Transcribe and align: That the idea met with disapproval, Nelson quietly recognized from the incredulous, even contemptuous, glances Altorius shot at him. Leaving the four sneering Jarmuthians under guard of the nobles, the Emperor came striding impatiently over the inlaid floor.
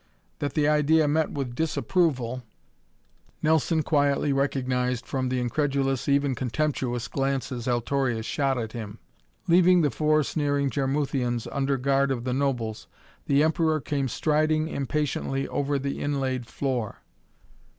That 0.39 0.55
the 0.55 0.67
idea 0.67 1.07
met 1.07 1.31
with 1.31 1.53
disapproval, 1.53 2.41
Nelson 3.43 3.83
quietly 3.83 4.33
recognized 4.33 5.05
from 5.05 5.29
the 5.29 5.39
incredulous, 5.39 6.09
even 6.09 6.33
contemptuous, 6.33 7.07
glances 7.07 7.67
Altorius 7.67 8.25
shot 8.25 8.57
at 8.57 8.71
him. 8.71 8.97
Leaving 9.47 9.81
the 9.81 9.91
four 9.91 10.23
sneering 10.23 10.71
Jarmuthians 10.71 11.45
under 11.51 11.77
guard 11.77 12.09
of 12.09 12.23
the 12.23 12.33
nobles, 12.33 12.87
the 13.27 13.43
Emperor 13.43 13.79
came 13.79 14.07
striding 14.07 14.67
impatiently 14.67 15.47
over 15.49 15.77
the 15.77 15.99
inlaid 16.01 16.47
floor. 16.47 17.03